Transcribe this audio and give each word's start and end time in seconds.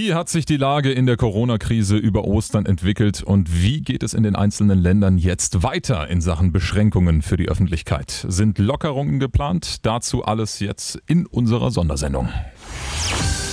Wie 0.00 0.14
hat 0.14 0.28
sich 0.28 0.44
die 0.44 0.56
Lage 0.56 0.92
in 0.92 1.06
der 1.06 1.16
Corona-Krise 1.16 1.96
über 1.96 2.22
Ostern 2.22 2.66
entwickelt 2.66 3.20
und 3.20 3.64
wie 3.64 3.80
geht 3.80 4.04
es 4.04 4.14
in 4.14 4.22
den 4.22 4.36
einzelnen 4.36 4.78
Ländern 4.78 5.18
jetzt 5.18 5.64
weiter 5.64 6.06
in 6.06 6.20
Sachen 6.20 6.52
Beschränkungen 6.52 7.20
für 7.20 7.36
die 7.36 7.48
Öffentlichkeit? 7.48 8.24
Sind 8.28 8.58
Lockerungen 8.58 9.18
geplant? 9.18 9.84
Dazu 9.84 10.24
alles 10.24 10.60
jetzt 10.60 11.02
in 11.08 11.26
unserer 11.26 11.72
Sondersendung. 11.72 12.28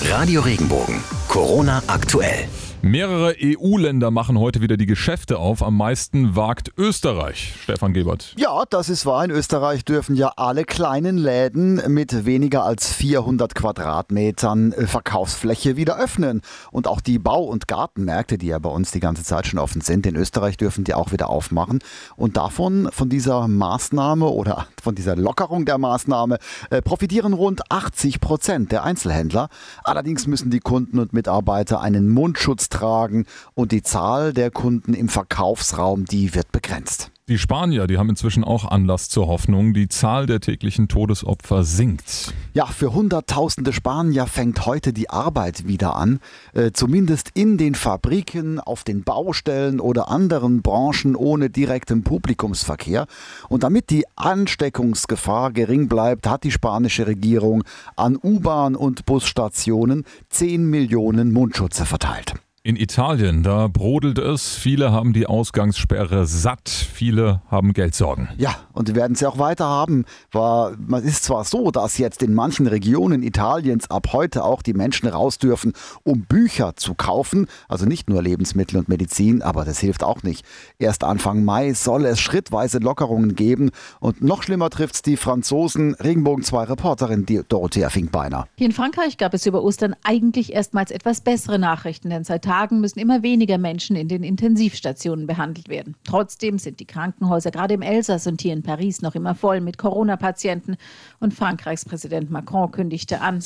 Radio 0.08 0.42
Regenbogen, 0.42 1.02
Corona 1.30 1.82
aktuell. 1.88 2.48
Mehrere 2.86 3.36
EU-Länder 3.42 4.12
machen 4.12 4.38
heute 4.38 4.62
wieder 4.62 4.78
die 4.78 4.86
Geschäfte 4.86 5.40
auf. 5.40 5.64
Am 5.64 5.76
meisten 5.76 6.36
wagt 6.36 6.72
Österreich. 6.78 7.56
Stefan 7.64 7.94
Gebert. 7.94 8.36
Ja, 8.38 8.64
das 8.70 8.90
ist 8.90 9.08
wahr. 9.08 9.26
In 9.26 9.32
Österreich 9.32 9.84
dürfen 9.86 10.16
ja 10.16 10.34
alle 10.36 10.66
kleinen 10.66 11.18
Läden 11.18 11.82
mit 11.92 12.28
weniger 12.28 12.64
als 12.64 12.94
400 12.94 13.56
Quadratmetern 13.56 14.72
äh, 14.72 14.86
Verkaufsfläche 14.86 15.78
wieder 15.78 15.98
öffnen. 15.98 16.44
Und 16.72 16.88
auch 16.88 17.02
die 17.02 17.18
Bau- 17.18 17.46
und 17.46 17.68
Gartenmärkte, 17.68 18.38
die 18.38 18.46
ja 18.46 18.60
bei 18.60 18.70
uns 18.70 18.92
die 18.92 19.00
ganze 19.00 19.24
Zeit 19.24 19.48
schon 19.48 19.58
offen 19.58 19.82
sind, 19.82 20.06
in 20.06 20.16
Österreich 20.16 20.56
dürfen 20.56 20.84
die 20.84 20.94
auch 20.94 21.12
wieder 21.12 21.32
aufmachen. 21.32 21.80
Und 22.16 22.38
davon, 22.38 22.90
von 22.92 23.10
dieser 23.10 23.48
Maßnahme 23.48 24.28
oder 24.28 24.68
von 24.84 24.94
dieser 24.94 25.16
Lockerung 25.16 25.66
der 25.66 25.80
Maßnahme, 25.80 26.38
äh, 26.70 26.84
profitieren 26.84 27.34
rund 27.34 27.64
80 27.72 28.22
Prozent 28.22 28.72
der 28.72 28.84
Einzelhändler. 28.84 29.50
Allerdings 29.84 30.28
müssen 30.28 30.52
die 30.52 30.60
Kunden 30.60 31.00
und 31.00 31.14
Mitarbeiter 31.14 31.82
einen 31.82 32.10
Mundschutz 32.10 32.70
tragen 32.76 33.26
und 33.54 33.72
die 33.72 33.84
Zahl 33.84 34.34
der 34.34 34.52
Kunden 34.52 34.94
im 34.94 35.10
Verkaufsraum, 35.10 36.06
die 36.06 36.36
wird 36.36 36.52
begrenzt. 36.52 37.12
Die 37.28 37.40
Spanier, 37.40 37.88
die 37.88 37.98
haben 37.98 38.10
inzwischen 38.10 38.44
auch 38.44 38.66
Anlass 38.66 39.10
zur 39.10 39.26
Hoffnung. 39.26 39.74
Die 39.74 39.88
Zahl 39.88 40.28
der 40.28 40.42
täglichen 40.42 40.88
Todesopfer 40.88 41.64
sinkt. 41.64 42.36
Ja, 42.54 42.68
für 42.68 42.94
Hunderttausende 42.94 43.74
Spanier 43.74 44.28
fängt 44.28 44.68
heute 44.68 44.94
die 44.94 45.10
Arbeit 45.10 45.68
wieder 45.68 45.96
an. 45.96 46.20
Äh, 46.54 46.70
zumindest 46.72 47.32
in 47.34 47.58
den 47.58 47.74
Fabriken, 47.74 48.60
auf 48.60 48.84
den 48.84 49.04
Baustellen 49.04 49.80
oder 49.80 50.08
anderen 50.10 50.62
Branchen 50.62 51.16
ohne 51.16 51.50
direktem 51.50 52.04
Publikumsverkehr. 52.04 53.08
Und 53.50 53.64
damit 53.64 53.90
die 53.90 54.06
Ansteckungsgefahr 54.16 55.52
gering 55.52 55.88
bleibt, 55.88 56.28
hat 56.28 56.44
die 56.44 56.52
spanische 56.52 57.08
Regierung 57.08 57.64
an 57.96 58.20
U-Bahn- 58.22 58.76
und 58.76 59.08
Busstationen 59.08 60.04
10 60.30 60.70
Millionen 60.70 61.34
Mundschutze 61.34 61.88
verteilt. 61.88 62.36
In 62.66 62.78
Italien, 62.78 63.44
da 63.44 63.68
brodelt 63.68 64.18
es. 64.18 64.56
Viele 64.56 64.92
haben 64.92 65.14
die 65.14 65.28
Ausgangssperre 65.28 66.26
satt. 66.26 66.68
Viele 66.68 67.44
haben 67.48 67.74
Geldsorgen. 67.74 68.28
Ja, 68.40 68.56
und 68.74 68.88
die 68.88 68.96
werden 68.96 69.16
sie 69.16 69.28
auch 69.28 69.38
weiter 69.38 69.66
haben. 69.66 70.06
War, 70.32 70.76
es 70.94 71.04
ist 71.04 71.26
zwar 71.26 71.44
so, 71.44 71.70
dass 71.70 72.00
jetzt 72.00 72.24
in 72.24 72.34
manchen 72.34 72.66
Regionen 72.66 73.22
Italiens 73.22 73.92
ab 73.92 74.08
heute 74.14 74.44
auch 74.44 74.64
die 74.64 74.74
Menschen 74.74 75.08
raus 75.08 75.38
dürfen, 75.38 75.74
um 76.02 76.22
Bücher 76.22 76.76
zu 76.76 76.96
kaufen. 76.96 77.46
Also 77.70 77.86
nicht 77.86 78.10
nur 78.10 78.24
Lebensmittel 78.24 78.80
und 78.80 78.90
Medizin, 78.90 79.44
aber 79.44 79.64
das 79.64 79.78
hilft 79.78 80.04
auch 80.04 80.24
nicht. 80.24 80.44
Erst 80.80 81.04
Anfang 81.04 81.44
Mai 81.44 81.74
soll 81.74 82.04
es 82.06 82.20
schrittweise 82.20 82.80
Lockerungen 82.80 83.36
geben. 83.36 83.70
Und 84.00 84.24
noch 84.24 84.42
schlimmer 84.42 84.72
trifft 84.72 84.96
es 84.96 85.02
die 85.04 85.18
Franzosen. 85.18 85.94
Regenbogen 85.94 86.44
2 86.44 86.64
Reporterin 86.64 87.28
die 87.28 87.42
Dorothea 87.48 87.92
Finkbeiner. 87.92 88.48
Hier 88.58 88.66
in 88.66 88.74
Frankreich 88.74 89.20
gab 89.20 89.36
es 89.36 89.46
über 89.46 89.62
Ostern 89.62 89.96
eigentlich 90.04 90.52
erstmals 90.52 90.90
etwas 90.90 91.22
bessere 91.22 91.60
Nachrichten, 91.60 92.10
denn 92.10 92.24
seit 92.24 92.44
Tagen 92.44 92.55
müssen 92.80 93.00
immer 93.00 93.24
weniger 93.24 93.58
Menschen 93.58 93.96
in 93.96 94.08
den 94.08 94.24
Intensivstationen 94.24 95.28
behandelt 95.28 95.70
werden. 95.70 95.96
Trotzdem 96.04 96.58
sind 96.60 96.80
die 96.80 96.86
Krankenhäuser 96.86 97.52
gerade 97.52 97.74
im 97.74 97.82
Elsass 97.82 98.28
und 98.28 98.42
hier 98.42 98.54
in 98.54 98.64
Paris 98.64 99.02
noch 99.02 99.16
immer 99.16 99.36
voll 99.36 99.62
mit 99.62 99.78
Corona-Patienten. 99.78 100.78
Und 101.20 101.34
Frankreichs 101.34 101.86
Präsident 101.86 102.32
Macron 102.32 102.72
kündigte 102.72 103.22
an. 103.22 103.42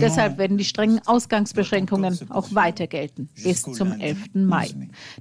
Deshalb 0.00 0.38
werden 0.38 0.58
die 0.58 0.64
strengen 0.64 1.00
Ausgangsbeschränkungen 1.06 2.18
auch 2.30 2.54
weiter 2.54 2.86
gelten, 2.86 3.28
bis 3.42 3.62
zum 3.62 3.92
11. 3.92 4.34
Mai. 4.34 4.70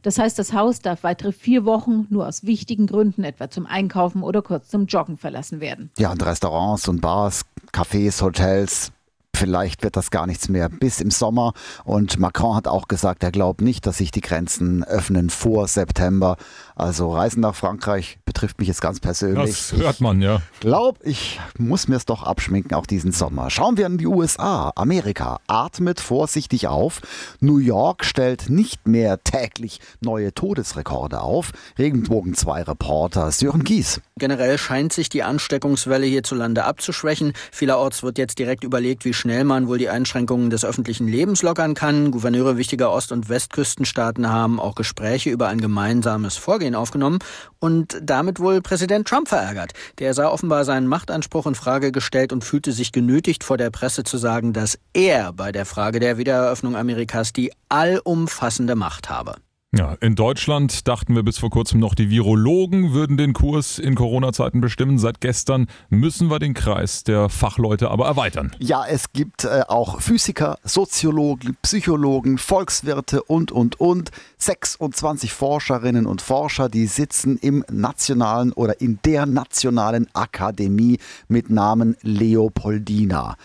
Das 0.01 0.17
heißt, 0.17 0.37
das 0.39 0.53
Haus 0.53 0.79
darf 0.79 1.03
weitere 1.03 1.31
vier 1.31 1.65
Wochen 1.65 2.07
nur 2.09 2.27
aus 2.27 2.43
wichtigen 2.43 2.87
Gründen, 2.87 3.23
etwa 3.23 3.49
zum 3.49 3.65
Einkaufen 3.65 4.23
oder 4.23 4.41
kurz 4.41 4.69
zum 4.69 4.85
Joggen, 4.85 5.17
verlassen 5.17 5.59
werden. 5.59 5.91
Ja, 5.97 6.11
und 6.11 6.25
Restaurants 6.25 6.87
und 6.87 7.01
Bars, 7.01 7.45
Cafés, 7.71 8.21
Hotels, 8.21 8.91
vielleicht 9.35 9.83
wird 9.83 9.97
das 9.97 10.11
gar 10.11 10.27
nichts 10.27 10.49
mehr 10.49 10.69
bis 10.69 11.01
im 11.01 11.11
Sommer. 11.11 11.53
Und 11.83 12.19
Macron 12.19 12.55
hat 12.55 12.67
auch 12.67 12.87
gesagt, 12.87 13.23
er 13.23 13.31
glaubt 13.31 13.61
nicht, 13.61 13.85
dass 13.85 13.97
sich 13.97 14.11
die 14.11 14.21
Grenzen 14.21 14.83
öffnen 14.83 15.29
vor 15.29 15.67
September. 15.67 16.37
Also 16.75 17.11
Reisen 17.11 17.41
nach 17.41 17.55
Frankreich 17.55 18.19
betrifft 18.25 18.59
mich 18.59 18.67
jetzt 18.67 18.81
ganz 18.81 18.99
persönlich. 18.99 19.69
Das 19.69 19.73
hört 19.73 20.01
man, 20.01 20.21
ja. 20.21 20.41
Ich 20.53 20.59
glaube, 20.59 20.99
ich 21.03 21.39
muss 21.57 21.87
mir 21.87 21.95
es 21.95 22.05
doch 22.05 22.23
abschminken, 22.23 22.75
auch 22.75 22.85
diesen 22.85 23.11
Sommer. 23.11 23.49
Schauen 23.49 23.77
wir 23.77 23.85
in 23.87 23.97
die 23.97 24.07
USA. 24.07 24.71
Amerika 24.75 25.39
atmet 25.47 25.99
vorsichtig 25.99 26.67
auf. 26.67 27.01
New 27.39 27.57
York 27.57 28.05
stellt 28.05 28.49
nicht 28.49 28.87
mehr 28.87 29.23
täglich 29.23 29.79
neue 30.01 30.33
Todesrekorde 30.33 31.21
auf. 31.21 31.51
Regenbogen 31.77 32.35
2 32.35 32.63
Reporter 32.63 33.31
Sören 33.31 33.63
Gies. 33.63 34.01
Generell 34.17 34.57
scheint 34.57 34.93
sich 34.93 35.09
die 35.09 35.23
Ansteckungswelle 35.23 36.05
hierzulande 36.05 36.63
abzuschwächen. 36.63 37.33
Vielerorts 37.51 38.03
wird 38.03 38.17
jetzt 38.17 38.39
direkt 38.39 38.63
überlegt, 38.63 39.05
wie 39.05 39.13
schnell 39.21 39.43
man 39.43 39.67
wohl 39.67 39.77
die 39.77 39.87
Einschränkungen 39.87 40.49
des 40.49 40.65
öffentlichen 40.65 41.07
Lebens 41.07 41.43
lockern 41.43 41.75
kann. 41.75 42.09
Gouverneure 42.09 42.57
wichtiger 42.57 42.91
Ost- 42.91 43.11
und 43.11 43.29
Westküstenstaaten 43.29 44.27
haben 44.27 44.59
auch 44.59 44.73
Gespräche 44.73 45.29
über 45.29 45.47
ein 45.47 45.61
gemeinsames 45.61 46.37
Vorgehen 46.37 46.73
aufgenommen 46.73 47.19
und 47.59 47.99
damit 48.01 48.39
wohl 48.39 48.61
Präsident 48.61 49.07
Trump 49.07 49.29
verärgert. 49.29 49.73
Der 49.99 50.15
sah 50.15 50.27
offenbar 50.27 50.65
seinen 50.65 50.87
Machtanspruch 50.87 51.45
in 51.45 51.53
Frage 51.53 51.91
gestellt 51.91 52.33
und 52.33 52.43
fühlte 52.43 52.71
sich 52.71 52.91
genötigt, 52.91 53.43
vor 53.43 53.57
der 53.57 53.69
Presse 53.69 54.03
zu 54.03 54.17
sagen, 54.17 54.53
dass 54.53 54.79
er 54.93 55.33
bei 55.33 55.51
der 55.51 55.67
Frage 55.67 55.99
der 55.99 56.17
Wiedereröffnung 56.17 56.75
Amerikas 56.75 57.31
die 57.31 57.51
allumfassende 57.69 58.75
Macht 58.75 59.11
habe. 59.11 59.35
Ja, 59.73 59.95
in 60.01 60.15
Deutschland 60.15 60.85
dachten 60.89 61.15
wir 61.15 61.23
bis 61.23 61.37
vor 61.37 61.49
kurzem 61.49 61.79
noch, 61.79 61.95
die 61.95 62.09
Virologen 62.09 62.91
würden 62.91 63.15
den 63.15 63.31
Kurs 63.31 63.79
in 63.79 63.95
Corona-Zeiten 63.95 64.59
bestimmen. 64.59 64.99
Seit 64.99 65.21
gestern 65.21 65.67
müssen 65.89 66.29
wir 66.29 66.39
den 66.39 66.53
Kreis 66.53 67.05
der 67.05 67.29
Fachleute 67.29 67.89
aber 67.89 68.05
erweitern. 68.05 68.51
Ja, 68.59 68.85
es 68.85 69.13
gibt 69.13 69.45
äh, 69.45 69.61
auch 69.69 70.01
Physiker, 70.01 70.57
Soziologen, 70.65 71.55
Psychologen, 71.61 72.37
Volkswirte 72.37 73.23
und, 73.23 73.53
und, 73.53 73.79
und. 73.79 74.11
26 74.39 75.31
Forscherinnen 75.31 76.05
und 76.05 76.21
Forscher, 76.21 76.67
die 76.67 76.87
sitzen 76.87 77.37
im 77.37 77.63
nationalen 77.71 78.51
oder 78.51 78.81
in 78.81 78.99
der 79.05 79.25
nationalen 79.25 80.13
Akademie 80.13 80.97
mit 81.29 81.49
Namen 81.49 81.95
Leopoldina. 82.01 83.37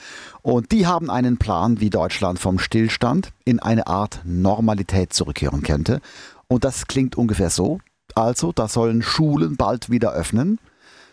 Und 0.43 0.73
die 0.73 0.87
haben 0.87 1.11
einen 1.11 1.39
Plan, 1.39 1.81
wie 1.81 1.91
Deutschland 1.91 2.39
vom 2.39 2.59
Stillstand 2.59 3.33
in 3.45 3.59
eine 3.59 3.87
Art 3.87 4.21
Normalität 4.25 5.13
zurückkehren 5.13 5.63
könnte. 5.63 6.01
Und 6.49 6.65
das 6.65 6.87
klingt 6.87 7.17
ungefähr 7.17 7.51
so. 7.51 7.79
Also, 8.15 8.53
da 8.53 8.69
sollen 8.69 9.03
Schulen 9.03 9.57
bald 9.57 9.91
wieder 9.91 10.13
öffnen, 10.13 10.59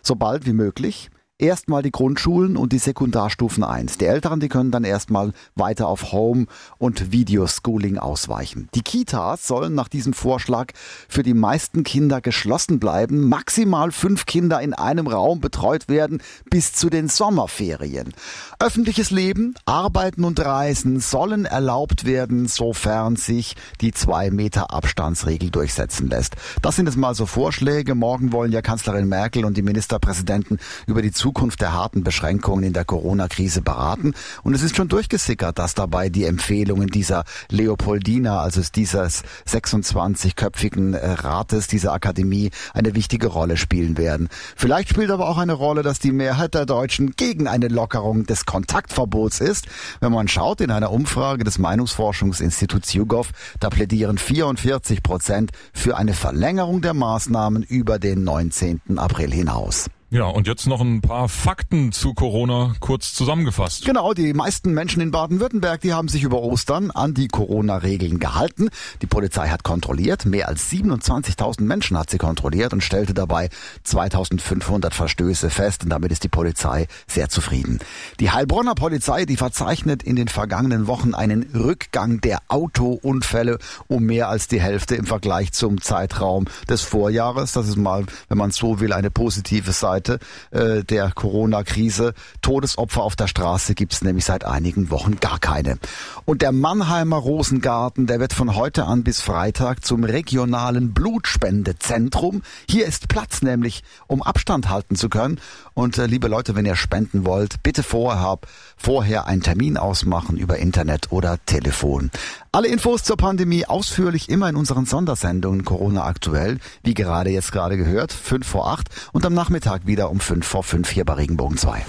so 0.02 0.14
bald 0.14 0.46
wie 0.46 0.52
möglich. 0.52 1.10
Erstmal 1.40 1.82
die 1.82 1.90
Grundschulen 1.90 2.56
und 2.56 2.72
die 2.72 2.78
Sekundarstufen 2.78 3.64
1. 3.64 3.98
Die 3.98 4.04
Älteren, 4.04 4.38
die 4.38 4.48
können 4.48 4.70
dann 4.70 4.84
erstmal 4.84 5.32
weiter 5.56 5.88
auf 5.88 6.12
Home- 6.12 6.46
und 6.78 7.10
Videoschooling 7.10 7.98
ausweichen. 7.98 8.68
Die 8.76 8.82
Kitas 8.82 9.44
sollen 9.44 9.74
nach 9.74 9.88
diesem 9.88 10.12
Vorschlag 10.12 10.70
für 11.08 11.24
die 11.24 11.34
meisten 11.34 11.82
Kinder 11.82 12.20
geschlossen 12.20 12.78
bleiben, 12.78 13.28
maximal 13.28 13.90
fünf 13.90 14.26
Kinder 14.26 14.60
in 14.60 14.74
einem 14.74 15.08
Raum 15.08 15.40
betreut 15.40 15.88
werden 15.88 16.22
bis 16.50 16.72
zu 16.72 16.88
den 16.88 17.08
Sommerferien. 17.08 18.14
Öffentliches 18.60 19.10
Leben, 19.10 19.56
Arbeiten 19.64 20.22
und 20.22 20.38
Reisen 20.38 21.00
sollen 21.00 21.46
erlaubt 21.46 22.04
werden, 22.04 22.46
sofern 22.46 23.16
sich 23.16 23.56
die 23.80 23.90
zwei 23.90 24.30
Meter 24.30 24.72
Abstandsregel 24.72 25.50
durchsetzen 25.50 26.08
lässt. 26.08 26.36
Das 26.62 26.76
sind 26.76 26.86
jetzt 26.86 26.96
mal 26.96 27.16
so 27.16 27.26
Vorschläge. 27.26 27.96
Morgen 27.96 28.30
wollen 28.30 28.52
ja 28.52 28.62
Kanzlerin 28.62 29.08
Merkel 29.08 29.44
und 29.44 29.56
die 29.56 29.62
Ministerpräsidenten 29.62 30.60
über 30.86 31.02
die 31.02 31.10
Zukunft 31.10 31.23
der 31.32 31.72
harten 31.72 32.04
Beschränkungen 32.04 32.64
in 32.64 32.72
der 32.72 32.84
Corona-Krise 32.84 33.62
beraten. 33.62 34.14
Und 34.42 34.54
es 34.54 34.62
ist 34.62 34.76
schon 34.76 34.88
durchgesickert, 34.88 35.58
dass 35.58 35.74
dabei 35.74 36.08
die 36.08 36.24
Empfehlungen 36.24 36.88
dieser 36.88 37.24
Leopoldina, 37.50 38.40
also 38.40 38.60
dieses 38.74 39.22
26-köpfigen 39.48 40.94
äh, 40.94 41.12
Rates, 41.12 41.66
dieser 41.66 41.92
Akademie, 41.92 42.50
eine 42.74 42.94
wichtige 42.94 43.28
Rolle 43.28 43.56
spielen 43.56 43.96
werden. 43.96 44.28
Vielleicht 44.56 44.90
spielt 44.90 45.10
aber 45.10 45.28
auch 45.28 45.38
eine 45.38 45.54
Rolle, 45.54 45.82
dass 45.82 45.98
die 45.98 46.12
Mehrheit 46.12 46.54
der 46.54 46.66
Deutschen 46.66 47.12
gegen 47.16 47.48
eine 47.48 47.68
Lockerung 47.68 48.26
des 48.26 48.44
Kontaktverbots 48.44 49.40
ist. 49.40 49.66
Wenn 50.00 50.12
man 50.12 50.28
schaut 50.28 50.60
in 50.60 50.70
einer 50.70 50.90
Umfrage 50.90 51.44
des 51.44 51.58
Meinungsforschungsinstituts 51.58 52.92
YouGov, 52.92 53.30
da 53.60 53.70
plädieren 53.70 54.18
44 54.18 55.02
Prozent 55.02 55.52
für 55.72 55.96
eine 55.96 56.14
Verlängerung 56.14 56.82
der 56.82 56.94
Maßnahmen 56.94 57.62
über 57.62 57.98
den 57.98 58.24
19. 58.24 58.98
April 58.98 59.32
hinaus. 59.32 59.88
Ja, 60.14 60.26
und 60.26 60.46
jetzt 60.46 60.68
noch 60.68 60.80
ein 60.80 61.00
paar 61.00 61.28
Fakten 61.28 61.90
zu 61.90 62.14
Corona 62.14 62.76
kurz 62.78 63.14
zusammengefasst. 63.14 63.84
Genau, 63.84 64.14
die 64.14 64.32
meisten 64.32 64.72
Menschen 64.72 65.02
in 65.02 65.10
Baden-Württemberg, 65.10 65.80
die 65.80 65.92
haben 65.92 66.06
sich 66.06 66.22
über 66.22 66.40
Ostern 66.40 66.92
an 66.92 67.14
die 67.14 67.26
Corona-Regeln 67.26 68.20
gehalten. 68.20 68.68
Die 69.02 69.08
Polizei 69.08 69.48
hat 69.48 69.64
kontrolliert, 69.64 70.24
mehr 70.24 70.46
als 70.46 70.70
27.000 70.70 71.62
Menschen 71.62 71.98
hat 71.98 72.10
sie 72.10 72.18
kontrolliert 72.18 72.72
und 72.72 72.84
stellte 72.84 73.12
dabei 73.12 73.48
2500 73.82 74.94
Verstöße 74.94 75.50
fest 75.50 75.82
und 75.82 75.90
damit 75.90 76.12
ist 76.12 76.22
die 76.22 76.28
Polizei 76.28 76.86
sehr 77.08 77.28
zufrieden. 77.28 77.80
Die 78.20 78.30
Heilbronner 78.30 78.76
Polizei, 78.76 79.24
die 79.24 79.36
verzeichnet 79.36 80.04
in 80.04 80.14
den 80.14 80.28
vergangenen 80.28 80.86
Wochen 80.86 81.14
einen 81.14 81.42
Rückgang 81.56 82.20
der 82.20 82.38
Autounfälle 82.46 83.58
um 83.88 84.04
mehr 84.04 84.28
als 84.28 84.46
die 84.46 84.60
Hälfte 84.60 84.94
im 84.94 85.06
Vergleich 85.06 85.50
zum 85.50 85.80
Zeitraum 85.80 86.44
des 86.68 86.82
Vorjahres. 86.82 87.50
Das 87.50 87.66
ist 87.66 87.78
mal, 87.78 88.04
wenn 88.28 88.38
man 88.38 88.52
so 88.52 88.78
will, 88.78 88.92
eine 88.92 89.10
positive 89.10 89.72
Seite 89.72 90.03
Seite 90.04 90.18
äh, 90.50 90.84
der 90.84 91.10
Corona-Krise. 91.12 92.14
Todesopfer 92.42 93.02
auf 93.02 93.16
der 93.16 93.26
Straße 93.26 93.74
gibt 93.74 93.92
es 93.92 94.02
nämlich 94.02 94.24
seit 94.24 94.44
einigen 94.44 94.90
Wochen 94.90 95.18
gar 95.20 95.38
keine. 95.38 95.78
Und 96.24 96.42
der 96.42 96.52
Mannheimer 96.52 97.16
Rosengarten, 97.16 98.06
der 98.06 98.20
wird 98.20 98.32
von 98.32 98.54
heute 98.54 98.84
an 98.84 99.02
bis 99.04 99.20
Freitag 99.20 99.84
zum 99.84 100.04
regionalen 100.04 100.92
Blutspendezentrum. 100.92 102.42
Hier 102.68 102.86
ist 102.86 103.08
Platz 103.08 103.42
nämlich, 103.42 103.82
um 104.06 104.22
Abstand 104.22 104.68
halten 104.68 104.96
zu 104.96 105.08
können. 105.08 105.40
Und 105.74 105.98
äh, 105.98 106.06
liebe 106.06 106.28
Leute, 106.28 106.54
wenn 106.54 106.66
ihr 106.66 106.76
spenden 106.76 107.24
wollt, 107.24 107.62
bitte 107.62 107.82
vorher, 107.82 108.38
vorher 108.76 109.26
einen 109.26 109.42
Termin 109.42 109.76
ausmachen 109.76 110.36
über 110.36 110.58
Internet 110.58 111.10
oder 111.10 111.38
Telefon. 111.46 112.10
Alle 112.52 112.68
Infos 112.68 113.02
zur 113.02 113.16
Pandemie 113.16 113.66
ausführlich 113.66 114.28
immer 114.28 114.48
in 114.48 114.56
unseren 114.56 114.86
Sondersendungen 114.86 115.64
Corona 115.64 116.04
aktuell, 116.04 116.58
wie 116.84 116.94
gerade 116.94 117.30
jetzt 117.30 117.50
gerade 117.50 117.76
gehört, 117.76 118.12
5 118.12 118.46
vor 118.46 118.68
8 118.68 118.88
und 119.12 119.26
am 119.26 119.34
Nachmittag 119.34 119.83
wieder 119.86 120.10
um 120.10 120.20
5 120.20 120.46
vor 120.46 120.62
5 120.62 120.88
hier 120.90 121.04
bei 121.04 121.14
Regenbogen 121.14 121.56
2. 121.56 121.84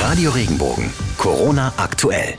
Radio 0.00 0.30
Regenbogen, 0.30 0.90
Corona 1.16 1.72
aktuell. 1.76 2.38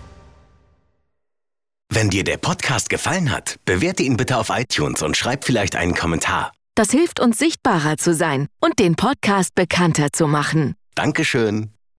Wenn 1.91 2.09
dir 2.09 2.23
der 2.23 2.37
Podcast 2.37 2.89
gefallen 2.89 3.31
hat, 3.31 3.55
bewerte 3.65 4.03
ihn 4.03 4.15
bitte 4.15 4.37
auf 4.37 4.49
iTunes 4.49 5.01
und 5.01 5.17
schreib 5.17 5.43
vielleicht 5.43 5.75
einen 5.75 5.95
Kommentar. 5.95 6.51
Das 6.75 6.91
hilft 6.91 7.19
uns 7.19 7.37
sichtbarer 7.39 7.97
zu 7.97 8.13
sein 8.13 8.47
und 8.59 8.79
den 8.79 8.95
Podcast 8.95 9.55
bekannter 9.55 10.13
zu 10.13 10.27
machen. 10.27 10.75
Dankeschön. 10.95 11.71